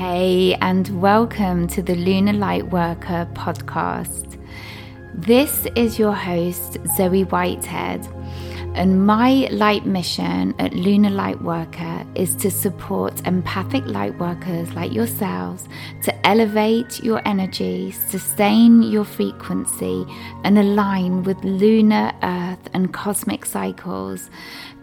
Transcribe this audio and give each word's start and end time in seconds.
Hey, 0.00 0.54
and 0.62 1.02
welcome 1.02 1.68
to 1.68 1.82
the 1.82 1.94
Lunar 1.94 2.32
Lightworker 2.32 3.30
podcast. 3.34 4.42
This 5.12 5.66
is 5.76 5.98
your 5.98 6.14
host, 6.14 6.78
Zoe 6.96 7.24
Whitehead, 7.24 8.08
and 8.74 9.04
my 9.04 9.48
light 9.50 9.84
mission 9.84 10.54
at 10.58 10.72
Lunar 10.72 11.10
Lightworker 11.10 12.06
is 12.16 12.34
to 12.36 12.50
support 12.50 13.26
empathic 13.26 13.84
lightworkers 13.84 14.72
like 14.74 14.92
yourselves 14.92 15.68
to 16.02 16.26
elevate 16.26 17.02
your 17.02 17.20
energy, 17.26 17.90
sustain 17.90 18.82
your 18.82 19.04
frequency, 19.04 20.06
and 20.44 20.58
align 20.58 21.24
with 21.24 21.42
lunar, 21.42 22.12
earth, 22.22 22.68
and 22.72 22.94
cosmic 22.94 23.44
cycles 23.44 24.30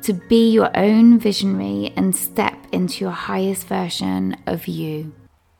to 0.01 0.13
be 0.13 0.51
your 0.51 0.69
own 0.77 1.17
visionary 1.17 1.93
and 1.95 2.15
step 2.15 2.57
into 2.71 3.05
your 3.05 3.11
highest 3.11 3.67
version 3.67 4.35
of 4.45 4.67
you. 4.67 5.13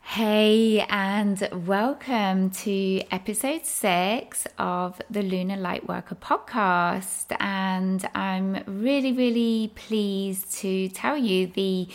Hey, 0.10 0.86
and 0.90 1.50
welcome 1.52 2.50
to 2.52 3.02
episode 3.12 3.66
six 3.66 4.48
of 4.58 5.02
the 5.12 5.22
Lunar 5.22 5.58
Lightworker 5.58 6.16
podcast. 6.16 7.36
And 7.42 8.08
I'm 8.16 8.64
really, 8.66 9.12
really 9.12 9.74
pleased 9.76 10.54
to 10.60 10.88
tell 10.88 11.18
you 11.18 11.48
the 11.48 11.90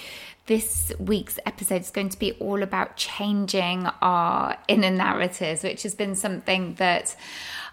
this 0.45 0.93
week's 0.98 1.39
episode 1.47 1.80
is 1.80 1.91
going 1.91 2.11
to 2.11 2.19
be 2.19 2.33
all 2.33 2.62
about 2.62 2.97
changing 2.97 3.87
our 4.03 4.59
inner 4.69 4.91
narratives, 4.91 5.62
which 5.62 5.83
has 5.83 5.95
been 5.95 6.15
something 6.15 6.75
that 6.75 7.17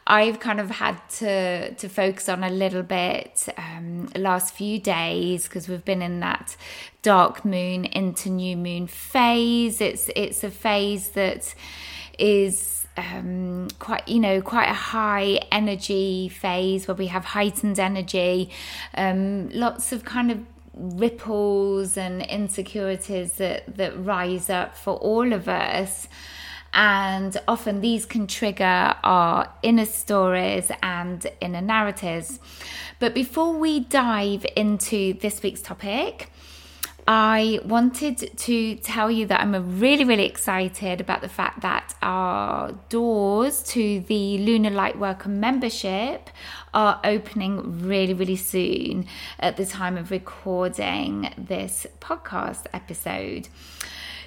I've 0.10 0.40
kind 0.40 0.60
of 0.60 0.72
had 0.72 0.98
to 1.20 1.74
to 1.76 1.88
focus 1.88 2.28
on 2.28 2.44
a 2.44 2.50
little 2.50 2.82
bit 2.82 3.48
um, 3.58 4.10
last 4.16 4.56
few 4.56 4.80
days 4.80 5.44
because 5.44 5.70
we've 5.70 5.86
been 5.86 6.02
in 6.02 6.20
that 6.22 6.58
dark 7.04 7.46
moon 7.46 7.86
into 7.86 8.30
new 8.30 8.58
moon 8.58 8.88
phase. 8.88 9.80
It's 9.80 10.10
it's 10.16 10.44
a 10.44 10.50
phase 10.50 11.10
that 11.10 11.54
is 12.18 12.88
um, 12.98 13.68
quite 13.78 14.08
you 14.08 14.20
know 14.20 14.42
quite 14.42 14.70
a 14.70 14.74
high 14.74 15.42
energy 15.52 16.28
phase 16.28 16.88
where 16.88 16.96
we 16.96 17.08
have 17.08 17.24
heightened 17.24 17.80
energy, 17.80 18.50
um, 18.96 19.50
lots 19.50 19.92
of 19.92 20.06
kind 20.06 20.32
of 20.32 20.40
ripples 20.74 21.98
and 21.98 22.24
insecurities 22.24 23.34
that 23.34 23.78
that 23.78 23.96
rise 24.04 24.50
up 24.50 24.76
for 24.76 24.96
all 24.96 25.34
of 25.34 25.48
us 25.48 26.08
and 26.74 27.38
often 27.48 27.82
these 27.82 28.06
can 28.06 28.28
trigger 28.28 28.96
our 29.04 29.52
inner 29.64 29.86
stories 29.86 30.72
and 30.84 31.26
inner 31.42 31.62
narratives. 31.62 32.40
But 33.00 33.14
before 33.14 33.54
we 33.58 33.80
dive 33.80 34.46
into 34.56 35.14
this 35.14 35.42
week's 35.42 35.62
topic, 35.62 36.30
I 37.12 37.60
wanted 37.66 38.38
to 38.38 38.76
tell 38.76 39.10
you 39.10 39.26
that 39.26 39.42
I'm 39.42 39.80
really, 39.80 40.04
really 40.04 40.28
excited 40.28 41.02
about 41.02 41.22
the 41.22 41.28
fact 41.28 41.62
that 41.62 41.96
our 42.04 42.74
doors 42.90 43.64
to 43.64 44.02
the 44.02 44.38
Lunar 44.38 44.70
Light 44.70 45.00
Worker 45.00 45.30
membership 45.30 46.30
are 46.72 47.02
opening 47.04 47.82
really, 47.82 48.14
really 48.14 48.36
soon 48.36 49.08
at 49.40 49.58
the 49.58 49.66
time 49.66 49.98
of 49.98 50.12
recording 50.12 51.34
this 51.36 51.88
podcast 52.00 52.68
episode. 52.74 53.48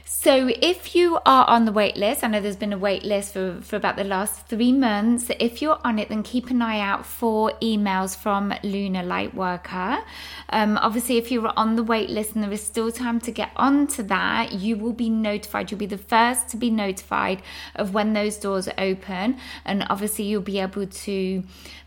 So, 0.04 0.50
if 0.60 0.94
you 0.94 1.18
are 1.24 1.48
on 1.48 1.64
the 1.64 1.72
wait 1.72 1.96
list, 1.96 2.24
I 2.24 2.26
know 2.26 2.40
there's 2.40 2.56
been 2.56 2.72
a 2.72 2.78
wait 2.78 3.04
list 3.04 3.32
for, 3.32 3.60
for 3.62 3.76
about 3.76 3.96
the 3.96 4.04
last 4.04 4.46
three 4.46 4.72
months. 4.72 5.30
If 5.38 5.62
you're 5.62 5.78
on 5.84 5.98
it, 5.98 6.08
then 6.08 6.22
keep 6.22 6.50
an 6.50 6.60
eye 6.60 6.80
out 6.80 7.06
for 7.06 7.52
emails 7.62 8.16
from 8.16 8.52
Lunar 8.62 9.02
Lightworker. 9.02 10.02
Um, 10.50 10.76
obviously, 10.78 11.18
if 11.18 11.30
you're 11.30 11.52
on 11.56 11.76
the 11.76 11.82
wait 11.84 12.10
list 12.10 12.34
and 12.34 12.42
there 12.42 12.52
is 12.52 12.62
still 12.62 12.90
time 12.90 13.20
to 13.20 13.30
get 13.30 13.50
onto 13.56 14.02
that, 14.04 14.52
you 14.52 14.76
will 14.76 14.92
be 14.92 15.08
notified. 15.08 15.70
You'll 15.70 15.78
be 15.78 15.86
the 15.86 15.98
first 15.98 16.48
to 16.48 16.56
be 16.56 16.70
notified 16.70 17.40
of 17.76 17.94
when 17.94 18.12
those 18.12 18.36
doors 18.36 18.68
open. 18.78 19.38
And 19.64 19.86
obviously, 19.88 20.24
you'll 20.24 20.42
be 20.42 20.58
able 20.58 20.86
to 20.86 21.44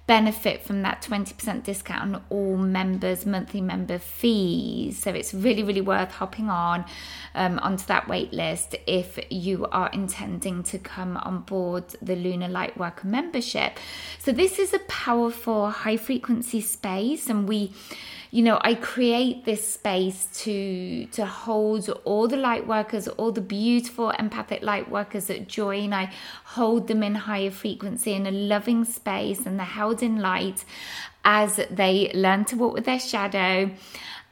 benefit 0.08 0.62
from 0.62 0.84
that 0.84 1.02
20% 1.02 1.64
discount 1.64 2.16
on 2.16 2.24
all 2.30 2.58
members' 2.58 3.26
monthly 3.26 3.62
member 3.62 3.98
fees. 3.98 5.02
So 5.02 5.12
it's 5.12 5.34
really, 5.34 5.64
really 5.64 5.82
worth 5.82 6.12
hopping 6.12 6.50
on 6.50 6.86
um, 7.34 7.60
onto 7.60 7.86
that 7.88 8.05
wait 8.08 8.34
list 8.34 8.76
if 8.88 9.20
you 9.30 9.66
are 9.72 9.90
intending 9.90 10.64
to 10.64 10.78
come 10.78 11.18
on 11.18 11.42
board 11.42 11.84
the 12.02 12.16
Lunar 12.16 12.48
Lightworker 12.48 13.06
membership. 13.06 13.80
So 14.20 14.32
this 14.32 14.60
is 14.60 14.74
a 14.74 14.80
powerful 14.80 15.70
high 15.70 15.98
frequency 15.98 16.62
space, 16.62 17.30
and 17.30 17.48
we 17.48 17.72
you 18.32 18.42
know 18.42 18.60
i 18.64 18.74
create 18.74 19.46
this 19.46 19.66
space 19.66 20.28
to 20.34 21.06
to 21.06 21.26
hold 21.26 21.90
all 22.04 22.28
the 22.28 22.36
light 22.36 22.68
workers 22.68 23.08
all 23.08 23.32
the 23.32 23.40
beautiful 23.40 24.10
empathic 24.10 24.62
light 24.62 24.90
workers 24.92 25.28
that 25.28 25.48
join 25.48 25.94
i 25.94 26.12
hold 26.44 26.88
them 26.90 27.02
in 27.02 27.16
higher 27.16 27.52
frequency 27.52 28.12
in 28.14 28.28
a 28.28 28.32
loving 28.32 28.84
space 28.84 29.46
and 29.46 29.58
they're 29.58 29.66
held 29.66 30.04
in 30.04 30.20
light 30.20 30.66
as 31.24 31.62
they 31.72 32.12
learn 32.14 32.44
to 32.44 32.58
walk 32.58 32.74
with 32.74 32.84
their 32.84 33.00
shadow 33.00 33.72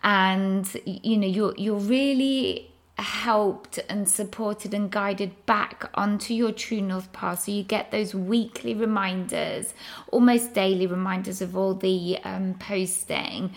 and 0.04 0.76
you 0.86 1.18
know 1.18 1.28
you're 1.28 1.54
you're 1.58 1.80
really 1.80 2.73
helped 3.04 3.80
and 3.90 4.10
supported 4.10 4.74
and 4.74 4.90
guided 4.90 5.46
back 5.46 5.90
onto 5.94 6.34
your 6.34 6.52
true 6.52 6.82
north 6.82 7.12
path. 7.14 7.44
So 7.44 7.52
you 7.52 7.64
get 7.64 7.92
those 7.92 8.16
weekly 8.16 8.74
reminders 8.74 9.74
almost 10.12 10.54
daily 10.54 10.88
reminders 10.88 11.42
of 11.42 11.56
all 11.56 11.76
the 11.76 12.18
um, 12.24 12.56
posting 12.60 13.54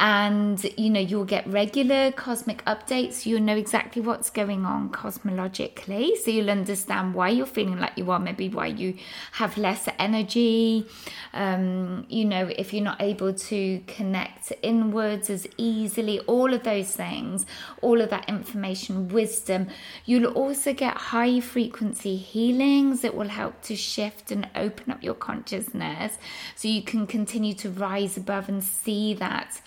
and 0.00 0.64
you 0.78 0.88
know 0.88 0.98
you'll 0.98 1.26
get 1.26 1.46
regular 1.46 2.10
cosmic 2.10 2.64
updates. 2.64 3.26
You'll 3.26 3.42
know 3.42 3.56
exactly 3.56 4.00
what's 4.00 4.30
going 4.30 4.64
on 4.64 4.88
cosmologically. 4.90 6.16
So 6.16 6.30
you'll 6.30 6.50
understand 6.50 7.14
why 7.14 7.28
you're 7.28 7.44
feeling 7.44 7.78
like 7.78 7.92
you 7.96 8.10
are. 8.10 8.18
Maybe 8.18 8.48
why 8.48 8.68
you 8.68 8.96
have 9.32 9.58
less 9.58 9.88
energy. 9.98 10.86
Um, 11.34 12.06
you 12.08 12.24
know 12.24 12.50
if 12.56 12.72
you're 12.72 12.82
not 12.82 13.00
able 13.02 13.34
to 13.34 13.82
connect 13.86 14.52
inwards 14.62 15.28
as 15.28 15.46
easily 15.58 16.18
all 16.20 16.52
of 16.54 16.62
those 16.64 16.96
things 16.96 17.46
all 17.82 18.00
of 18.00 18.10
that 18.10 18.28
information 18.28 19.08
wisdom. 19.08 19.68
You'll 20.04 20.32
also 20.32 20.72
get 20.72 20.96
high 20.96 21.40
frequency 21.40 22.16
healings 22.16 23.02
that 23.02 23.14
will 23.14 23.28
help 23.28 23.60
to 23.62 23.76
shift 23.76 24.30
and 24.30 24.48
open 24.54 24.92
up 24.92 25.02
your 25.02 25.14
consciousness. 25.14 26.16
So 26.54 26.68
you 26.68 26.82
can 26.82 27.06
continue 27.06 27.54
to 27.54 27.70
rise 27.70 28.16
above 28.16 28.48
and 28.48 28.64
see 28.64 29.14
that 29.14 29.60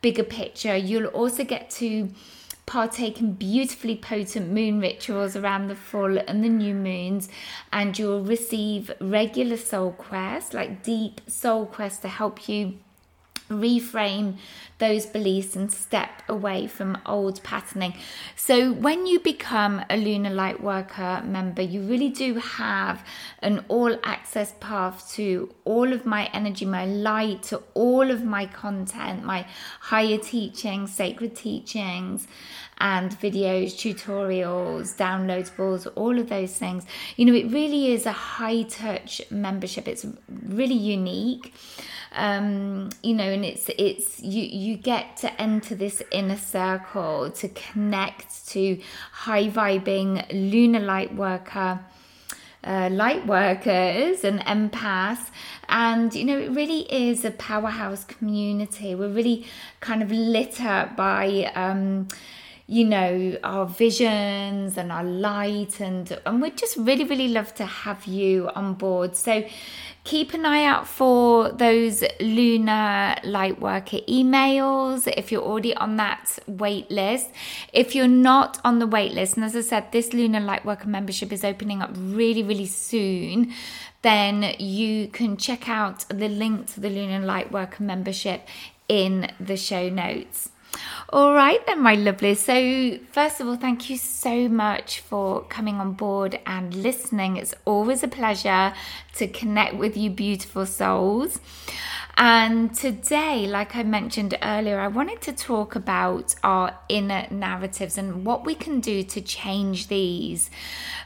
bigger 0.00 0.24
picture. 0.24 0.76
You'll 0.76 1.06
also 1.06 1.44
get 1.44 1.70
to 1.70 2.10
partake 2.66 3.18
in 3.18 3.32
beautifully 3.32 3.96
potent 3.96 4.50
moon 4.50 4.78
rituals 4.78 5.34
around 5.34 5.68
the 5.68 5.74
full 5.74 6.18
and 6.18 6.44
the 6.44 6.48
new 6.48 6.74
moons, 6.74 7.28
and 7.72 7.98
you'll 7.98 8.22
receive 8.22 8.90
regular 9.00 9.56
soul 9.56 9.92
quests, 9.92 10.52
like 10.52 10.82
deep 10.82 11.20
soul 11.26 11.64
quests 11.64 12.00
to 12.00 12.08
help 12.08 12.48
you 12.48 12.78
reframe 13.48 14.38
those 14.78 15.06
beliefs 15.06 15.56
and 15.56 15.72
step 15.72 16.22
away 16.28 16.66
from 16.66 16.98
old 17.04 17.42
patterning. 17.42 17.94
So, 18.36 18.72
when 18.72 19.06
you 19.06 19.18
become 19.18 19.84
a 19.90 19.96
Lunar 19.96 20.30
Light 20.30 20.62
Worker 20.62 21.22
member, 21.24 21.62
you 21.62 21.82
really 21.82 22.10
do 22.10 22.34
have 22.34 23.04
an 23.40 23.64
all 23.68 23.98
access 24.04 24.54
path 24.60 25.10
to 25.14 25.52
all 25.64 25.92
of 25.92 26.06
my 26.06 26.30
energy, 26.32 26.64
my 26.64 26.86
light, 26.86 27.42
to 27.44 27.62
all 27.74 28.10
of 28.10 28.24
my 28.24 28.46
content, 28.46 29.24
my 29.24 29.46
higher 29.80 30.18
teachings, 30.18 30.94
sacred 30.94 31.34
teachings 31.34 32.28
and 32.80 33.10
videos, 33.18 33.74
tutorials, 33.74 34.96
downloadables, 34.96 35.90
all 35.96 36.18
of 36.18 36.28
those 36.28 36.56
things. 36.56 36.84
You 37.16 37.26
know, 37.26 37.34
it 37.34 37.50
really 37.50 37.92
is 37.92 38.06
a 38.06 38.12
high 38.12 38.62
touch 38.62 39.20
membership. 39.30 39.88
It's 39.88 40.06
really 40.46 40.74
unique. 40.74 41.54
Um, 42.12 42.90
you 43.02 43.14
know, 43.14 43.24
and 43.24 43.44
it's 43.44 43.70
it's 43.78 44.20
you 44.20 44.42
you 44.42 44.76
get 44.76 45.16
to 45.18 45.40
enter 45.40 45.74
this 45.74 46.02
inner 46.10 46.36
circle 46.36 47.30
to 47.30 47.48
connect 47.48 48.48
to 48.48 48.80
high 49.12 49.48
vibing 49.48 50.24
lunar 50.30 50.80
light 50.80 51.14
worker. 51.14 51.80
Uh, 52.64 52.88
light 52.90 53.24
workers 53.24 54.24
and 54.24 54.40
empaths 54.40 55.30
and 55.68 56.12
you 56.12 56.24
know 56.24 56.36
it 56.36 56.50
really 56.50 56.80
is 56.92 57.24
a 57.24 57.30
powerhouse 57.30 58.02
community 58.04 58.96
we're 58.96 59.08
really 59.08 59.46
kind 59.78 60.02
of 60.02 60.10
lit 60.10 60.60
up 60.60 60.96
by 60.96 61.50
um, 61.54 62.08
you 62.70 62.84
know 62.84 63.38
our 63.42 63.64
visions 63.64 64.76
and 64.76 64.92
our 64.92 65.02
light 65.02 65.80
and 65.80 66.20
and 66.26 66.42
we'd 66.42 66.56
just 66.56 66.76
really 66.76 67.04
really 67.04 67.28
love 67.28 67.54
to 67.54 67.64
have 67.64 68.04
you 68.04 68.50
on 68.54 68.74
board. 68.74 69.16
So 69.16 69.44
keep 70.04 70.34
an 70.34 70.44
eye 70.44 70.64
out 70.64 70.86
for 70.86 71.50
those 71.50 72.04
lunar 72.20 73.16
light 73.24 73.58
worker 73.58 73.98
emails 74.06 75.10
if 75.16 75.32
you're 75.32 75.42
already 75.42 75.74
on 75.76 75.96
that 75.96 76.38
wait 76.46 76.90
list 76.90 77.30
if 77.74 77.94
you're 77.94 78.08
not 78.08 78.58
on 78.64 78.78
the 78.78 78.86
wait 78.86 79.12
list 79.12 79.36
and 79.36 79.44
as 79.44 79.54
i 79.54 79.60
said 79.60 79.84
this 79.92 80.14
lunar 80.14 80.40
light 80.40 80.64
worker 80.64 80.88
membership 80.88 81.30
is 81.30 81.44
opening 81.44 81.82
up 81.82 81.90
really 81.94 82.42
really 82.42 82.64
soon 82.64 83.52
then 84.00 84.54
you 84.58 85.08
can 85.08 85.36
check 85.36 85.68
out 85.68 86.06
the 86.08 86.28
link 86.28 86.66
to 86.72 86.80
the 86.80 86.88
lunar 86.88 87.24
light 87.26 87.52
worker 87.52 87.82
membership 87.82 88.48
in 88.88 89.30
the 89.38 89.58
show 89.58 89.90
notes 89.90 90.48
All 91.10 91.32
right, 91.32 91.64
then, 91.66 91.80
my 91.80 91.94
lovely. 91.94 92.34
So, 92.34 92.98
first 93.12 93.40
of 93.40 93.48
all, 93.48 93.56
thank 93.56 93.88
you 93.88 93.96
so 93.96 94.48
much 94.48 95.00
for 95.00 95.42
coming 95.44 95.76
on 95.76 95.92
board 95.92 96.38
and 96.46 96.74
listening. 96.74 97.38
It's 97.38 97.54
always 97.64 98.02
a 98.02 98.08
pleasure 98.08 98.74
to 99.16 99.26
connect 99.28 99.76
with 99.76 99.96
you, 99.96 100.10
beautiful 100.10 100.66
souls. 100.66 101.40
And 102.18 102.74
today, 102.74 103.46
like 103.46 103.76
I 103.76 103.84
mentioned 103.84 104.36
earlier, 104.42 104.80
I 104.80 104.88
wanted 104.88 105.20
to 105.22 105.32
talk 105.32 105.76
about 105.76 106.34
our 106.42 106.76
inner 106.88 107.26
narratives 107.30 107.96
and 107.96 108.26
what 108.26 108.44
we 108.44 108.54
can 108.54 108.80
do 108.80 109.02
to 109.04 109.20
change 109.20 109.86
these. 109.86 110.50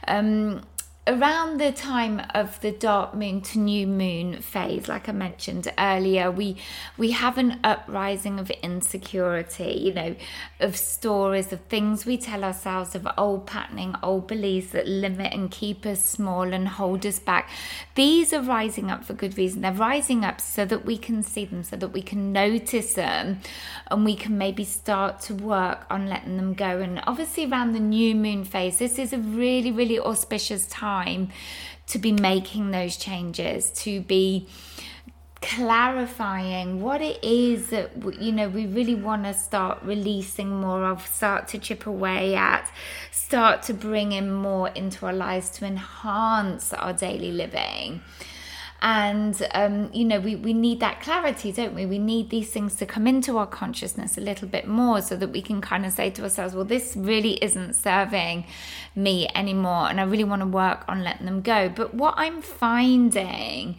Um, 0.07 0.63
around 1.05 1.59
the 1.59 1.71
time 1.71 2.21
of 2.33 2.59
the 2.61 2.71
dark 2.71 3.13
moon 3.13 3.41
to 3.41 3.59
new 3.59 3.85
moon 3.85 4.41
phase 4.41 4.87
like 4.87 5.09
i 5.09 5.11
mentioned 5.11 5.69
earlier 5.77 6.31
we 6.31 6.55
we 6.97 7.11
have 7.11 7.37
an 7.37 7.59
uprising 7.61 8.39
of 8.39 8.49
insecurity 8.49 9.73
you 9.83 9.93
know 9.93 10.15
of 10.61 10.77
stories 10.77 11.51
of 11.51 11.59
things 11.61 12.05
we 12.05 12.17
tell 12.17 12.43
ourselves 12.43 12.95
of 12.95 13.05
old 13.17 13.45
patterning 13.45 13.93
old 14.01 14.27
beliefs 14.27 14.71
that 14.71 14.87
limit 14.87 15.33
and 15.33 15.51
keep 15.51 15.85
us 15.85 16.03
small 16.03 16.53
and 16.53 16.67
hold 16.67 17.05
us 17.05 17.19
back. 17.19 17.49
These 17.95 18.33
are 18.33 18.41
rising 18.41 18.89
up 18.89 19.03
for 19.03 19.13
good 19.13 19.37
reason. 19.37 19.61
They're 19.61 19.73
rising 19.73 20.23
up 20.23 20.39
so 20.39 20.65
that 20.65 20.85
we 20.85 20.97
can 20.97 21.23
see 21.23 21.45
them 21.45 21.63
so 21.63 21.75
that 21.75 21.89
we 21.89 22.01
can 22.01 22.31
notice 22.31 22.93
them 22.93 23.41
and 23.87 24.05
we 24.05 24.15
can 24.15 24.37
maybe 24.37 24.63
start 24.63 25.19
to 25.21 25.33
work 25.33 25.85
on 25.89 26.07
letting 26.07 26.37
them 26.37 26.53
go. 26.53 26.79
And 26.79 27.01
obviously 27.05 27.45
around 27.45 27.73
the 27.73 27.79
new 27.79 28.15
moon 28.15 28.43
phase 28.43 28.79
this 28.79 28.97
is 28.97 29.11
a 29.13 29.19
really 29.19 29.71
really 29.71 29.99
auspicious 29.99 30.65
time 30.67 30.92
time 30.93 31.29
to 31.87 31.99
be 31.99 32.11
making 32.11 32.71
those 32.71 32.97
changes, 32.97 33.71
to 33.71 34.01
be 34.01 34.47
clarifying 35.41 36.81
what 36.81 37.01
it 37.01 37.21
is 37.21 37.69
that 37.69 37.91
you 38.21 38.31
know 38.31 38.47
we 38.47 38.65
really 38.65 38.95
want 38.95 39.25
to 39.25 39.33
start 39.33 39.77
releasing 39.83 40.49
more 40.61 40.85
of 40.85 41.05
start 41.05 41.49
to 41.49 41.57
chip 41.57 41.85
away 41.85 42.33
at 42.33 42.65
start 43.11 43.61
to 43.61 43.73
bring 43.73 44.13
in 44.13 44.31
more 44.31 44.69
into 44.69 45.05
our 45.05 45.11
lives 45.11 45.49
to 45.49 45.65
enhance 45.65 46.71
our 46.71 46.93
daily 46.93 47.33
living 47.33 47.99
and 48.83 49.47
um, 49.53 49.89
you 49.93 50.03
know 50.03 50.19
we, 50.19 50.35
we 50.35 50.53
need 50.53 50.81
that 50.81 50.99
clarity 50.99 51.53
don't 51.53 51.73
we? 51.73 51.85
We 51.85 51.97
need 51.97 52.29
these 52.29 52.49
things 52.49 52.75
to 52.75 52.85
come 52.85 53.07
into 53.07 53.37
our 53.37 53.47
consciousness 53.47 54.17
a 54.17 54.21
little 54.21 54.47
bit 54.47 54.67
more 54.67 55.01
so 55.01 55.15
that 55.15 55.29
we 55.29 55.41
can 55.41 55.61
kind 55.61 55.85
of 55.85 55.93
say 55.93 56.09
to 56.11 56.23
ourselves 56.23 56.53
well 56.53 56.65
this 56.65 56.95
really 56.95 57.41
isn't 57.41 57.73
serving 57.75 58.45
me 58.95 59.29
anymore 59.33 59.87
and 59.89 60.01
i 60.01 60.03
really 60.03 60.25
want 60.25 60.41
to 60.41 60.47
work 60.47 60.83
on 60.87 61.03
letting 61.03 61.25
them 61.25 61.41
go. 61.41 61.69
But 61.69 61.93
what 61.95 62.15
i'm 62.17 62.41
finding 62.41 63.77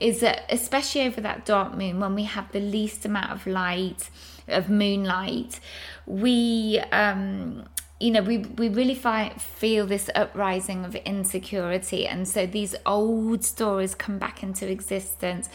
is 0.00 0.20
that 0.20 0.44
especially 0.48 1.02
over 1.02 1.20
that 1.20 1.44
dark 1.44 1.76
moon 1.76 1.98
when 1.98 2.14
we 2.14 2.24
have 2.24 2.50
the 2.52 2.60
least 2.60 3.04
amount 3.04 3.32
of 3.32 3.46
light 3.46 4.08
of 4.46 4.68
moonlight 4.70 5.58
we 6.06 6.78
um 6.92 7.64
you 8.00 8.10
know, 8.10 8.22
we, 8.22 8.38
we 8.38 8.68
really 8.68 8.94
feel 8.96 9.86
this 9.86 10.10
uprising 10.16 10.84
of 10.84 10.96
insecurity. 10.96 12.06
And 12.06 12.26
so 12.26 12.44
these 12.44 12.74
old 12.84 13.44
stories 13.44 13.94
come 13.94 14.18
back 14.18 14.42
into 14.42 14.68
existence 14.68 15.48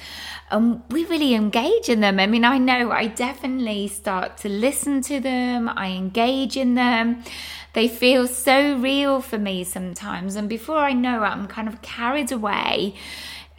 and 0.50 0.82
we 0.90 1.06
really 1.06 1.34
engage 1.34 1.90
in 1.90 2.00
them. 2.00 2.20
I 2.20 2.28
mean, 2.28 2.46
I 2.46 2.58
know 2.58 2.92
I 2.92 3.08
definitely 3.08 3.90
start 3.90 4.38
to 4.38 4.50
listen 4.50 5.02
to 5.04 5.20
them, 5.20 5.68
I 5.68 5.90
engage 5.90 6.56
in 6.56 6.76
them. 6.76 7.24
They 7.74 7.88
feel 7.88 8.26
so 8.26 8.78
real 8.78 9.22
for 9.22 9.38
me 9.38 9.64
sometimes. 9.64 10.36
And 10.36 10.48
before 10.48 10.80
I 10.80 10.94
know 10.94 11.24
it, 11.24 11.28
I'm 11.28 11.48
kind 11.48 11.68
of 11.68 11.82
carried 11.82 12.32
away 12.32 12.96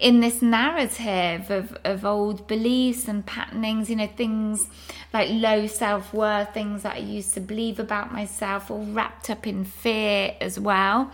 in 0.00 0.20
this 0.20 0.41
narrative 0.41 1.50
of, 1.50 1.76
of 1.85 2.06
old 2.06 2.47
beliefs 2.47 3.06
and 3.06 3.25
patternings, 3.25 3.91
you 3.91 3.97
know, 3.97 4.06
things 4.06 4.67
like 5.12 5.29
low 5.31 5.67
self 5.67 6.14
worth, 6.14 6.55
things 6.55 6.82
that 6.82 6.97
I 6.97 7.00
used 7.00 7.35
to 7.35 7.41
believe 7.41 7.79
about 7.79 8.11
myself, 8.11 8.70
all 8.70 8.85
wrapped 8.87 9.29
up 9.29 9.47
in 9.47 9.64
fear 9.64 10.35
as 10.41 10.58
well. 10.58 11.11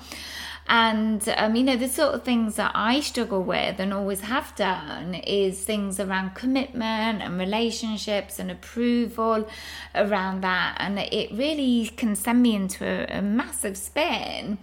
And, 0.69 1.29
um, 1.37 1.55
you 1.55 1.63
know, 1.63 1.77
the 1.77 1.89
sort 1.89 2.15
of 2.15 2.25
things 2.25 2.57
that 2.57 2.73
I 2.75 3.01
struggle 3.01 3.43
with 3.43 3.79
and 3.79 3.93
always 3.93 4.23
have 4.23 4.55
done 4.57 5.15
is 5.15 5.65
things 5.65 6.01
around 6.01 6.35
commitment 6.35 7.23
and 7.23 7.39
relationships 7.39 8.39
and 8.39 8.51
approval 8.51 9.49
around 9.95 10.41
that. 10.43 10.77
And 10.79 10.99
it 10.99 11.31
really 11.33 11.91
can 11.97 12.17
send 12.17 12.43
me 12.43 12.55
into 12.55 12.85
a, 12.85 13.19
a 13.19 13.23
massive 13.23 13.77
spin 13.77 14.59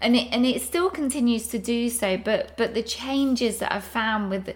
and 0.00 0.16
it 0.16 0.28
and 0.32 0.46
it 0.46 0.62
still 0.62 0.90
continues 0.90 1.48
to 1.48 1.58
do 1.58 1.88
so 1.90 2.16
but 2.16 2.56
but 2.56 2.74
the 2.74 2.82
changes 2.82 3.58
that 3.58 3.72
i've 3.72 3.84
found 3.84 4.30
with 4.30 4.54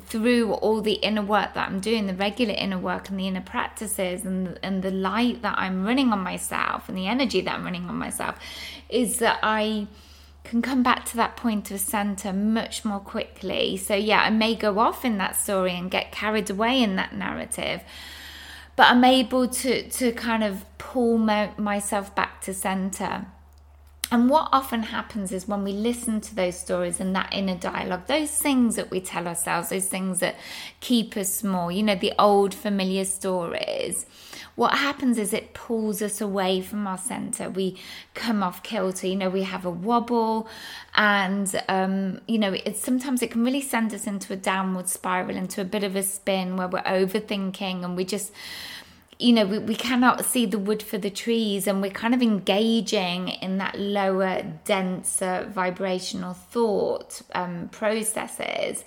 through 0.00 0.52
all 0.52 0.80
the 0.80 0.94
inner 0.94 1.22
work 1.22 1.54
that 1.54 1.66
I'm 1.68 1.80
doing, 1.80 2.06
the 2.06 2.14
regular 2.14 2.54
inner 2.54 2.78
work 2.78 3.08
and 3.08 3.18
the 3.18 3.26
inner 3.26 3.40
practices 3.40 4.24
and 4.24 4.58
and 4.62 4.82
the 4.82 4.90
light 4.90 5.42
that 5.42 5.56
I'm 5.58 5.84
running 5.84 6.12
on 6.12 6.20
myself 6.20 6.88
and 6.88 6.98
the 6.98 7.06
energy 7.06 7.40
that 7.40 7.54
I'm 7.54 7.64
running 7.64 7.88
on 7.88 7.96
myself 7.96 8.38
is 8.88 9.18
that 9.18 9.38
I 9.42 9.86
can 10.44 10.62
come 10.62 10.82
back 10.82 11.04
to 11.06 11.16
that 11.16 11.36
point 11.36 11.70
of 11.70 11.80
center 11.80 12.32
much 12.32 12.84
more 12.84 13.00
quickly. 13.00 13.76
So 13.76 13.94
yeah, 13.94 14.22
I 14.22 14.30
may 14.30 14.54
go 14.54 14.78
off 14.78 15.04
in 15.04 15.18
that 15.18 15.36
story 15.36 15.74
and 15.74 15.90
get 15.90 16.12
carried 16.12 16.48
away 16.50 16.82
in 16.82 16.96
that 16.96 17.14
narrative, 17.14 17.82
but 18.76 18.88
I'm 18.88 19.04
able 19.04 19.48
to 19.48 19.88
to 19.88 20.12
kind 20.12 20.44
of 20.44 20.64
pull 20.76 21.16
my, 21.16 21.50
myself 21.56 22.14
back 22.14 22.42
to 22.42 22.54
center 22.54 23.26
and 24.10 24.30
what 24.30 24.48
often 24.52 24.84
happens 24.84 25.32
is 25.32 25.46
when 25.46 25.64
we 25.64 25.72
listen 25.72 26.20
to 26.22 26.34
those 26.34 26.58
stories 26.58 26.98
and 26.98 27.14
that 27.14 27.32
inner 27.32 27.56
dialogue, 27.56 28.06
those 28.06 28.30
things 28.30 28.76
that 28.76 28.90
we 28.90 29.00
tell 29.00 29.28
ourselves, 29.28 29.68
those 29.68 29.86
things 29.86 30.20
that 30.20 30.36
keep 30.80 31.14
us 31.16 31.32
small, 31.32 31.70
you 31.70 31.82
know, 31.82 31.94
the 31.94 32.14
old 32.18 32.54
familiar 32.54 33.04
stories, 33.04 34.06
what 34.54 34.74
happens 34.74 35.18
is 35.18 35.34
it 35.34 35.52
pulls 35.52 36.00
us 36.00 36.22
away 36.22 36.62
from 36.62 36.86
our 36.86 36.96
center. 36.96 37.50
We 37.50 37.76
come 38.14 38.42
off 38.42 38.62
kilter, 38.62 39.06
you 39.06 39.14
know, 39.14 39.28
we 39.28 39.42
have 39.42 39.66
a 39.66 39.70
wobble, 39.70 40.48
and, 40.94 41.62
um, 41.68 42.20
you 42.26 42.38
know, 42.38 42.54
it, 42.54 42.78
sometimes 42.78 43.22
it 43.22 43.30
can 43.30 43.44
really 43.44 43.60
send 43.60 43.92
us 43.92 44.06
into 44.06 44.32
a 44.32 44.36
downward 44.36 44.88
spiral, 44.88 45.36
into 45.36 45.60
a 45.60 45.64
bit 45.64 45.84
of 45.84 45.94
a 45.94 46.02
spin 46.02 46.56
where 46.56 46.66
we're 46.66 46.82
overthinking 46.82 47.84
and 47.84 47.94
we 47.94 48.06
just, 48.06 48.32
you 49.18 49.32
know, 49.32 49.46
we, 49.46 49.58
we 49.58 49.74
cannot 49.74 50.24
see 50.24 50.46
the 50.46 50.58
wood 50.58 50.82
for 50.82 50.98
the 50.98 51.10
trees, 51.10 51.66
and 51.66 51.82
we're 51.82 51.90
kind 51.90 52.14
of 52.14 52.22
engaging 52.22 53.28
in 53.28 53.58
that 53.58 53.78
lower, 53.78 54.42
denser 54.64 55.48
vibrational 55.52 56.34
thought 56.34 57.22
um, 57.34 57.68
processes. 57.70 58.84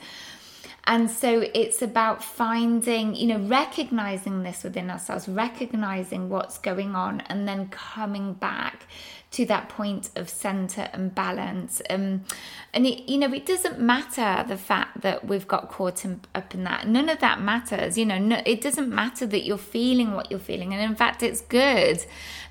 And 0.86 1.12
so 1.12 1.48
it's 1.54 1.82
about 1.82 2.24
finding, 2.24 3.16
you 3.16 3.28
know, 3.28 3.40
recognizing 3.40 4.44
this 4.44 4.64
within 4.64 4.90
ourselves, 4.90 5.28
recognizing 5.28 6.30
what's 6.30 6.58
going 6.58 6.96
on, 6.96 7.22
and 7.22 7.48
then 7.48 7.68
coming 7.70 8.34
back 8.34 8.88
to 9.32 9.46
that 9.46 9.70
point 9.70 10.10
of 10.18 10.30
center 10.30 10.90
and 10.92 11.16
balance. 11.16 11.82
Um, 11.90 12.26
and 12.74 12.86
it, 12.86 13.10
you 13.10 13.18
know, 13.18 13.34
it 13.34 13.46
doesn't 13.46 13.80
matter 13.80 14.44
the 14.46 14.58
fact 14.58 15.02
that 15.02 15.26
we've 15.26 15.48
got 15.48 15.70
caught 15.70 16.04
in, 16.04 16.20
up 16.36 16.54
in 16.54 16.66
that. 16.66 16.88
None 16.88 17.08
of 17.08 17.20
that 17.20 17.42
matters. 17.42 17.98
You 17.98 18.06
know, 18.06 18.18
no, 18.18 18.42
it 18.46 18.60
doesn't 18.60 18.90
matter 18.90 19.26
that 19.26 19.46
you're 19.46 19.58
feeling 19.58 20.14
what 20.14 20.30
you're 20.30 20.40
feeling, 20.40 20.74
and 20.74 20.84
in 20.84 20.96
fact, 20.96 21.24
it's 21.24 21.42
good 21.42 22.06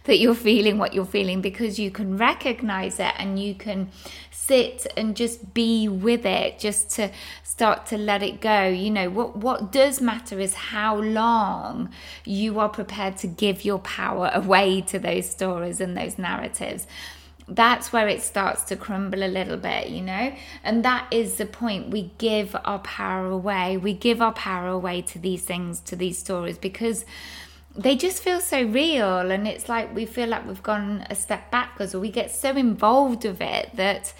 that 0.04 0.18
you're 0.18 0.34
feeling 0.34 0.78
what 0.78 0.94
you're 0.94 1.04
feeling 1.04 1.40
because 1.40 1.78
you 1.78 1.90
can 1.90 2.16
recognize 2.16 2.98
it 2.98 3.12
and 3.18 3.38
you 3.38 3.54
can 3.54 3.90
sit 4.30 4.86
and 4.96 5.14
just 5.14 5.52
be 5.52 5.88
with 5.88 6.24
it 6.24 6.58
just 6.58 6.90
to 6.90 7.10
start 7.44 7.86
to 7.86 7.98
let 7.98 8.22
it 8.22 8.40
go 8.40 8.66
you 8.66 8.90
know 8.90 9.10
what 9.10 9.36
what 9.36 9.70
does 9.70 10.00
matter 10.00 10.40
is 10.40 10.54
how 10.54 10.96
long 10.96 11.90
you 12.24 12.58
are 12.58 12.68
prepared 12.68 13.16
to 13.16 13.26
give 13.26 13.64
your 13.64 13.78
power 13.80 14.30
away 14.32 14.80
to 14.80 14.98
those 14.98 15.28
stories 15.28 15.80
and 15.80 15.96
those 15.96 16.18
narratives 16.18 16.69
that's 17.48 17.92
where 17.92 18.06
it 18.06 18.22
starts 18.22 18.62
to 18.64 18.76
crumble 18.76 19.24
a 19.24 19.28
little 19.28 19.56
bit, 19.56 19.88
you 19.88 20.02
know? 20.02 20.32
And 20.62 20.84
that 20.84 21.06
is 21.10 21.34
the 21.34 21.46
point. 21.46 21.90
We 21.90 22.12
give 22.18 22.54
our 22.64 22.78
power 22.78 23.26
away. 23.26 23.76
We 23.76 23.92
give 23.92 24.22
our 24.22 24.32
power 24.32 24.68
away 24.68 25.02
to 25.02 25.18
these 25.18 25.44
things, 25.44 25.80
to 25.80 25.96
these 25.96 26.16
stories, 26.18 26.58
because 26.58 27.04
they 27.76 27.96
just 27.96 28.22
feel 28.22 28.40
so 28.40 28.62
real 28.62 29.30
and 29.30 29.46
it's 29.46 29.68
like 29.68 29.94
we 29.94 30.04
feel 30.04 30.28
like 30.28 30.46
we've 30.46 30.62
gone 30.62 31.06
a 31.08 31.14
step 31.14 31.50
backwards 31.50 31.94
or 31.94 32.00
we 32.00 32.10
get 32.10 32.30
so 32.30 32.50
involved 32.50 33.24
with 33.24 33.40
it 33.40 33.70
that 33.74 34.12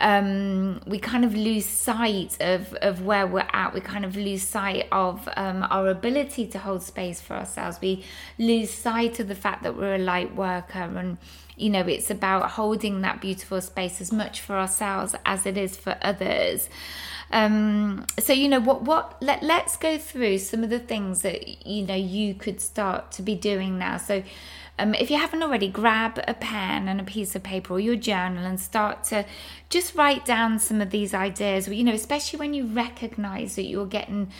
um, 0.00 0.80
we 0.86 0.98
kind 0.98 1.24
of 1.24 1.34
lose 1.34 1.66
sight 1.66 2.36
of, 2.40 2.74
of 2.74 3.04
where 3.04 3.26
we're 3.26 3.46
at. 3.52 3.74
We 3.74 3.80
kind 3.80 4.04
of 4.04 4.16
lose 4.16 4.42
sight 4.42 4.88
of 4.90 5.28
um, 5.36 5.66
our 5.70 5.88
ability 5.88 6.46
to 6.48 6.58
hold 6.58 6.82
space 6.82 7.20
for 7.20 7.34
ourselves. 7.34 7.78
We 7.80 8.04
lose 8.38 8.70
sight 8.70 9.20
of 9.20 9.28
the 9.28 9.34
fact 9.34 9.62
that 9.62 9.76
we're 9.76 9.94
a 9.94 9.98
light 9.98 10.34
worker 10.34 10.78
and 10.78 11.18
you 11.56 11.70
know 11.70 11.80
it's 11.82 12.10
about 12.10 12.50
holding 12.52 13.02
that 13.02 13.20
beautiful 13.20 13.60
space 13.60 14.00
as 14.00 14.12
much 14.12 14.40
for 14.40 14.56
ourselves 14.56 15.14
as 15.24 15.46
it 15.46 15.56
is 15.56 15.76
for 15.76 15.96
others 16.02 16.68
um, 17.30 18.06
so 18.18 18.32
you 18.32 18.48
know 18.48 18.60
what 18.60 18.82
what 18.82 19.16
let, 19.22 19.42
let's 19.42 19.76
go 19.76 19.96
through 19.98 20.38
some 20.38 20.64
of 20.64 20.70
the 20.70 20.78
things 20.78 21.22
that 21.22 21.66
you 21.66 21.86
know 21.86 21.94
you 21.94 22.34
could 22.34 22.60
start 22.60 23.12
to 23.12 23.22
be 23.22 23.34
doing 23.34 23.78
now 23.78 23.96
so 23.96 24.22
um, 24.78 24.94
if 24.94 25.10
you 25.10 25.18
haven't 25.18 25.42
already, 25.42 25.68
grab 25.68 26.20
a 26.26 26.34
pen 26.34 26.88
and 26.88 27.00
a 27.00 27.04
piece 27.04 27.36
of 27.36 27.42
paper 27.42 27.74
or 27.74 27.80
your 27.80 27.96
journal 27.96 28.44
and 28.44 28.58
start 28.58 29.04
to 29.04 29.24
just 29.70 29.94
write 29.94 30.24
down 30.24 30.58
some 30.58 30.80
of 30.80 30.90
these 30.90 31.14
ideas. 31.14 31.68
You 31.68 31.84
know, 31.84 31.92
especially 31.92 32.40
when 32.40 32.54
you 32.54 32.66
recognize 32.66 33.54
that 33.56 33.64
you're 33.64 33.86
getting 33.86 34.32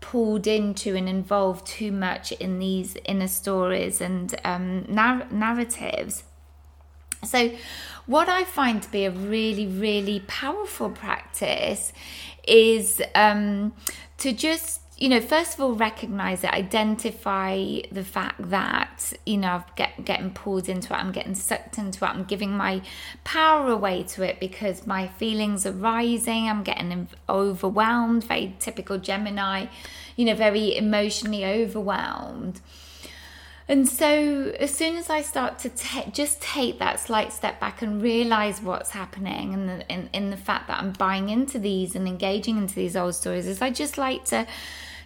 pulled 0.00 0.46
into 0.46 0.94
and 0.94 1.08
involved 1.08 1.66
too 1.66 1.92
much 1.92 2.32
in 2.32 2.58
these 2.58 2.96
inner 3.04 3.28
stories 3.28 4.00
and 4.00 4.34
um, 4.44 4.84
nar- 4.88 5.26
narratives. 5.30 6.22
So, 7.24 7.52
what 8.06 8.28
I 8.28 8.44
find 8.44 8.82
to 8.82 8.90
be 8.90 9.04
a 9.04 9.10
really, 9.10 9.66
really 9.66 10.20
powerful 10.26 10.88
practice 10.88 11.92
is 12.46 13.02
um, 13.14 13.74
to 14.18 14.32
just 14.32 14.79
you 15.00 15.08
know, 15.08 15.20
first 15.20 15.54
of 15.54 15.60
all, 15.60 15.72
recognize 15.74 16.44
it, 16.44 16.50
identify 16.52 17.80
the 17.90 18.04
fact 18.04 18.50
that, 18.50 19.14
you 19.24 19.38
know, 19.38 19.48
I'm 19.48 19.64
get, 19.74 20.04
getting 20.04 20.30
pulled 20.30 20.68
into 20.68 20.92
it, 20.92 20.96
I'm 20.98 21.10
getting 21.10 21.34
sucked 21.34 21.78
into 21.78 22.04
it, 22.04 22.08
I'm 22.08 22.24
giving 22.24 22.54
my 22.54 22.82
power 23.24 23.68
away 23.68 24.02
to 24.02 24.22
it 24.22 24.38
because 24.38 24.86
my 24.86 25.08
feelings 25.08 25.64
are 25.64 25.72
rising, 25.72 26.50
I'm 26.50 26.62
getting 26.62 27.08
overwhelmed, 27.30 28.24
very 28.24 28.54
typical 28.58 28.98
Gemini, 28.98 29.68
you 30.16 30.26
know, 30.26 30.34
very 30.34 30.76
emotionally 30.76 31.46
overwhelmed. 31.46 32.60
And 33.68 33.88
so, 33.88 34.52
as 34.58 34.74
soon 34.74 34.96
as 34.96 35.08
I 35.08 35.22
start 35.22 35.60
to 35.60 35.70
just 36.10 36.42
take 36.42 36.78
that 36.80 37.00
slight 37.00 37.32
step 37.32 37.58
back 37.58 37.80
and 37.80 38.02
realize 38.02 38.60
what's 38.60 38.90
happening, 38.90 39.54
and 39.54 39.70
in, 39.70 39.80
in, 39.82 40.10
in 40.12 40.30
the 40.30 40.36
fact 40.36 40.66
that 40.68 40.78
I'm 40.78 40.92
buying 40.92 41.30
into 41.30 41.58
these 41.58 41.94
and 41.94 42.06
engaging 42.06 42.58
into 42.58 42.74
these 42.74 42.96
old 42.96 43.14
stories, 43.14 43.46
is 43.46 43.62
I 43.62 43.70
just 43.70 43.96
like 43.96 44.24
to 44.26 44.46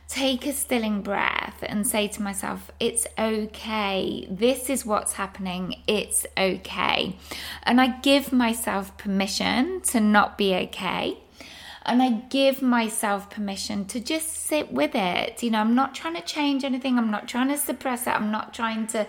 take 0.09 0.47
a 0.47 0.53
stilling 0.53 1.03
breath 1.03 1.63
and 1.63 1.87
say 1.87 2.09
to 2.09 2.23
myself, 2.23 2.71
it's 2.79 3.07
okay. 3.19 4.27
This 4.31 4.71
is 4.71 4.87
what's 4.87 5.15
happening. 5.15 5.83
It's 5.87 6.27
okay. 6.37 7.17
And 7.63 7.81
I 7.81 7.99
give 8.01 8.33
myself 8.33 8.97
permission 8.97 9.81
to 9.83 10.01
not 10.01 10.39
be 10.39 10.55
okay 10.55 11.19
and 11.87 12.03
I 12.03 12.11
give 12.31 12.63
myself 12.63 13.31
permission 13.31 13.85
to 13.87 14.01
just 14.01 14.47
sit 14.47 14.73
with 14.73 14.95
it. 14.95 15.43
You 15.43 15.51
know, 15.51 15.61
I'm 15.61 15.75
not 15.75 15.95
trying 15.95 16.15
to 16.15 16.23
change 16.23 16.65
anything, 16.65 16.99
I'm 16.99 17.11
not 17.11 17.29
trying 17.29 17.49
to 17.49 17.59
suppress 17.59 18.07
it, 18.07 18.11
I'm 18.11 18.31
not 18.31 18.55
trying 18.55 18.87
to 18.89 19.07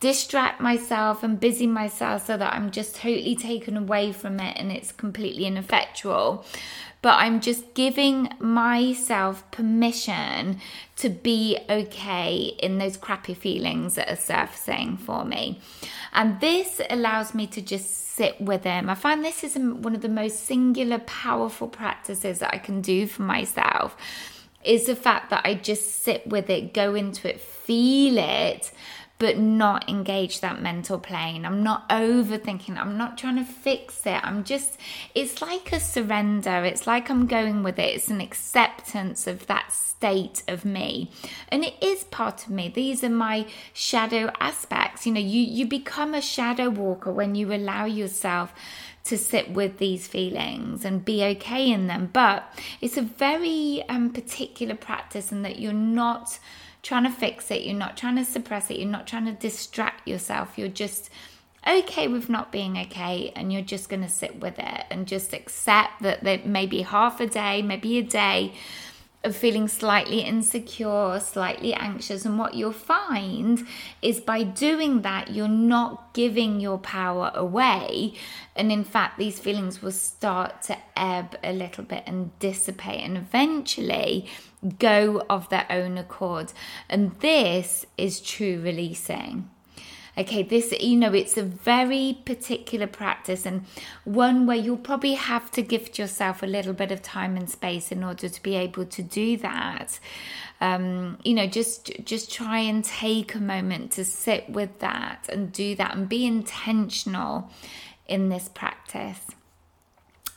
distract 0.00 0.60
myself 0.60 1.22
and 1.22 1.38
busy 1.38 1.66
myself 1.66 2.26
so 2.26 2.36
that 2.36 2.54
I'm 2.54 2.70
just 2.70 2.96
totally 2.96 3.36
taken 3.36 3.76
away 3.76 4.12
from 4.12 4.40
it 4.40 4.56
and 4.58 4.72
it's 4.72 4.92
completely 4.92 5.46
ineffectual. 5.46 6.44
But 7.02 7.18
I'm 7.18 7.40
just 7.40 7.74
giving 7.74 8.28
myself 8.38 9.48
permission 9.50 10.60
to 10.96 11.08
be 11.08 11.58
okay 11.68 12.54
in 12.60 12.78
those 12.78 12.96
crappy 12.96 13.34
feelings 13.34 13.96
that 13.96 14.08
are 14.08 14.16
surfacing 14.16 14.98
for 14.98 15.24
me. 15.24 15.60
And 16.12 16.40
this 16.40 16.80
allows 16.90 17.34
me 17.34 17.48
to 17.48 17.60
just 17.60 18.11
sit 18.22 18.40
with 18.40 18.62
him. 18.62 18.88
I 18.88 18.94
find 18.94 19.24
this 19.24 19.42
is 19.42 19.56
um, 19.56 19.82
one 19.82 19.96
of 19.96 20.00
the 20.00 20.08
most 20.08 20.44
singular, 20.44 21.00
powerful 21.00 21.66
practices 21.66 22.38
that 22.38 22.54
I 22.54 22.58
can 22.58 22.80
do 22.80 23.08
for 23.08 23.22
myself. 23.22 23.96
Is 24.62 24.86
the 24.86 24.94
fact 24.94 25.30
that 25.30 25.42
I 25.44 25.54
just 25.54 26.04
sit 26.04 26.24
with 26.24 26.48
it, 26.48 26.72
go 26.72 26.94
into 26.94 27.28
it, 27.28 27.40
feel 27.40 28.18
it, 28.18 28.70
but 29.22 29.38
not 29.38 29.88
engage 29.88 30.40
that 30.40 30.60
mental 30.60 30.98
plane. 30.98 31.46
I'm 31.46 31.62
not 31.62 31.88
overthinking. 31.88 32.76
I'm 32.76 32.98
not 32.98 33.16
trying 33.16 33.36
to 33.36 33.44
fix 33.44 34.04
it. 34.04 34.20
I'm 34.20 34.42
just, 34.42 34.76
it's 35.14 35.40
like 35.40 35.70
a 35.70 35.78
surrender. 35.78 36.64
It's 36.64 36.88
like 36.88 37.08
I'm 37.08 37.28
going 37.28 37.62
with 37.62 37.78
it. 37.78 37.94
It's 37.94 38.08
an 38.08 38.20
acceptance 38.20 39.28
of 39.28 39.46
that 39.46 39.70
state 39.70 40.42
of 40.48 40.64
me. 40.64 41.12
And 41.50 41.62
it 41.62 41.74
is 41.80 42.02
part 42.02 42.46
of 42.46 42.50
me. 42.50 42.68
These 42.68 43.04
are 43.04 43.08
my 43.08 43.46
shadow 43.72 44.28
aspects. 44.40 45.06
You 45.06 45.12
know, 45.12 45.20
you, 45.20 45.40
you 45.40 45.66
become 45.66 46.14
a 46.14 46.20
shadow 46.20 46.68
walker 46.68 47.12
when 47.12 47.36
you 47.36 47.52
allow 47.52 47.84
yourself 47.84 48.52
to 49.04 49.16
sit 49.16 49.52
with 49.52 49.78
these 49.78 50.08
feelings 50.08 50.84
and 50.84 51.04
be 51.04 51.22
okay 51.22 51.70
in 51.70 51.86
them. 51.86 52.10
But 52.12 52.42
it's 52.80 52.96
a 52.96 53.02
very 53.02 53.84
um, 53.88 54.10
particular 54.10 54.74
practice, 54.74 55.30
and 55.30 55.44
that 55.44 55.60
you're 55.60 55.72
not 55.72 56.40
trying 56.82 57.04
to 57.04 57.10
fix 57.10 57.50
it, 57.50 57.62
you're 57.62 57.74
not 57.74 57.96
trying 57.96 58.16
to 58.16 58.24
suppress 58.24 58.70
it, 58.70 58.78
you're 58.78 58.88
not 58.88 59.06
trying 59.06 59.26
to 59.26 59.32
distract 59.32 60.06
yourself. 60.06 60.58
You're 60.58 60.68
just 60.68 61.10
okay 61.66 62.08
with 62.08 62.28
not 62.28 62.50
being 62.50 62.76
okay 62.76 63.32
and 63.36 63.52
you're 63.52 63.62
just 63.62 63.88
going 63.88 64.02
to 64.02 64.08
sit 64.08 64.40
with 64.40 64.58
it 64.58 64.84
and 64.90 65.06
just 65.06 65.32
accept 65.32 66.02
that 66.02 66.24
there 66.24 66.40
may 66.44 66.66
be 66.66 66.82
half 66.82 67.20
a 67.20 67.26
day, 67.26 67.62
maybe 67.62 67.98
a 67.98 68.02
day 68.02 68.52
of 69.24 69.36
feeling 69.36 69.68
slightly 69.68 70.20
insecure, 70.20 71.20
slightly 71.20 71.72
anxious. 71.74 72.24
And 72.24 72.38
what 72.38 72.54
you'll 72.54 72.72
find 72.72 73.66
is 74.00 74.20
by 74.20 74.42
doing 74.42 75.02
that, 75.02 75.30
you're 75.30 75.48
not 75.48 76.12
giving 76.12 76.60
your 76.60 76.78
power 76.78 77.30
away. 77.34 78.14
And 78.56 78.72
in 78.72 78.84
fact, 78.84 79.18
these 79.18 79.38
feelings 79.38 79.80
will 79.80 79.92
start 79.92 80.62
to 80.62 80.76
ebb 80.96 81.36
a 81.44 81.52
little 81.52 81.84
bit 81.84 82.02
and 82.06 82.36
dissipate 82.38 83.00
and 83.00 83.16
eventually 83.16 84.26
go 84.78 85.24
of 85.30 85.48
their 85.48 85.66
own 85.70 85.98
accord. 85.98 86.52
And 86.88 87.12
this 87.20 87.86
is 87.96 88.20
true 88.20 88.60
releasing. 88.60 89.48
Okay, 90.16 90.42
this, 90.42 90.72
you 90.78 90.96
know, 90.96 91.14
it's 91.14 91.38
a 91.38 91.42
very 91.42 92.18
particular 92.26 92.86
practice 92.86 93.46
and 93.46 93.64
one 94.04 94.46
where 94.46 94.56
you'll 94.56 94.76
probably 94.76 95.14
have 95.14 95.50
to 95.52 95.62
gift 95.62 95.98
yourself 95.98 96.42
a 96.42 96.46
little 96.46 96.74
bit 96.74 96.92
of 96.92 97.00
time 97.00 97.34
and 97.34 97.48
space 97.48 97.90
in 97.90 98.04
order 98.04 98.28
to 98.28 98.42
be 98.42 98.54
able 98.54 98.84
to 98.84 99.02
do 99.02 99.38
that. 99.38 99.98
Um, 100.60 101.18
you 101.24 101.32
know, 101.32 101.46
just 101.46 101.90
just 102.04 102.30
try 102.30 102.58
and 102.58 102.84
take 102.84 103.34
a 103.34 103.40
moment 103.40 103.92
to 103.92 104.04
sit 104.04 104.50
with 104.50 104.80
that 104.80 105.28
and 105.30 105.50
do 105.50 105.74
that 105.76 105.96
and 105.96 106.08
be 106.08 106.26
intentional 106.26 107.50
in 108.06 108.28
this 108.28 108.50
practice. 108.50 109.26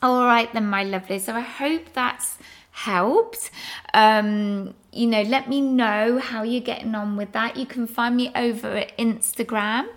All 0.01 0.25
right, 0.25 0.51
then, 0.53 0.67
my 0.67 0.83
lovely. 0.83 1.19
So 1.19 1.33
I 1.33 1.41
hope 1.41 1.93
that's 1.93 2.37
helped. 2.75 3.51
Um, 3.93 4.73
you 4.91 5.07
know, 5.07 5.21
let 5.21 5.47
me 5.47 5.61
know 5.61 6.19
how 6.19 6.43
you're 6.43 6.59
getting 6.59 6.93
on 6.93 7.15
with 7.15 7.31
that. 7.31 7.55
You 7.55 7.65
can 7.65 7.87
find 7.87 8.17
me 8.17 8.31
over 8.35 8.67
at 8.67 8.97
Instagram 8.97 9.87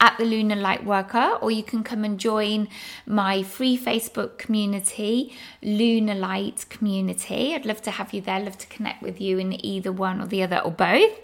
at 0.00 0.18
the 0.18 0.24
Lunar 0.24 0.56
Light 0.56 0.84
Worker, 0.84 1.38
or 1.40 1.52
you 1.52 1.62
can 1.62 1.84
come 1.84 2.02
and 2.02 2.18
join 2.18 2.68
my 3.06 3.44
free 3.44 3.78
Facebook 3.78 4.36
community, 4.36 5.32
Lunar 5.62 6.16
Light 6.16 6.66
Community. 6.68 7.54
I'd 7.54 7.64
love 7.64 7.82
to 7.82 7.92
have 7.92 8.12
you 8.12 8.20
there, 8.20 8.40
love 8.40 8.58
to 8.58 8.66
connect 8.66 9.00
with 9.00 9.20
you 9.20 9.38
in 9.38 9.64
either 9.64 9.92
one 9.92 10.20
or 10.20 10.26
the 10.26 10.42
other 10.42 10.58
or 10.58 10.72
both. 10.72 11.16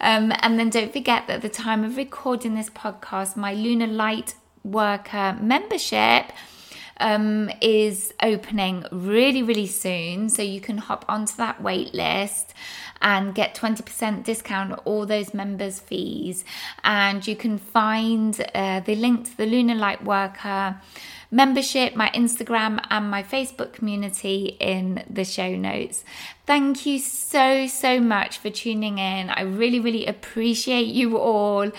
Um, 0.00 0.32
and 0.40 0.58
then 0.58 0.68
don't 0.68 0.92
forget 0.92 1.28
that 1.28 1.36
at 1.36 1.42
the 1.42 1.48
time 1.48 1.82
of 1.82 1.96
recording 1.96 2.56
this 2.56 2.68
podcast, 2.68 3.36
my 3.36 3.54
Lunar 3.54 3.86
Light 3.86 4.34
Worker 4.64 5.38
membership 5.40 6.26
um, 7.02 7.50
is 7.60 8.14
opening 8.22 8.84
really, 8.90 9.42
really 9.42 9.66
soon. 9.66 10.30
So 10.30 10.40
you 10.40 10.60
can 10.60 10.78
hop 10.78 11.04
onto 11.08 11.36
that 11.36 11.60
wait 11.60 11.92
list 11.92 12.54
and 13.02 13.34
get 13.34 13.54
20% 13.54 14.24
discount 14.24 14.72
on 14.72 14.78
all 14.80 15.04
those 15.04 15.34
members' 15.34 15.80
fees. 15.80 16.44
And 16.84 17.26
you 17.26 17.36
can 17.36 17.58
find 17.58 18.40
uh, 18.54 18.80
the 18.80 18.94
link 18.94 19.24
to 19.26 19.36
the 19.36 19.46
Lunar 19.46 19.74
Light 19.74 20.04
Worker 20.04 20.80
membership, 21.30 21.96
my 21.96 22.10
Instagram, 22.10 22.78
and 22.90 23.10
my 23.10 23.22
Facebook 23.22 23.72
community 23.72 24.56
in 24.60 25.02
the 25.10 25.24
show 25.24 25.56
notes. 25.56 26.04
Thank 26.46 26.86
you 26.86 26.98
so, 26.98 27.66
so 27.66 28.00
much 28.00 28.38
for 28.38 28.50
tuning 28.50 28.98
in. 28.98 29.30
I 29.30 29.42
really, 29.42 29.80
really 29.80 30.06
appreciate 30.06 30.86
you 30.86 31.18
all 31.18 31.72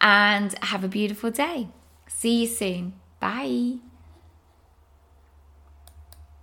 and 0.00 0.54
have 0.62 0.82
a 0.82 0.88
beautiful 0.88 1.30
day. 1.30 1.68
See 2.08 2.42
you 2.42 2.46
soon. 2.46 2.94
Bye. 3.20 3.93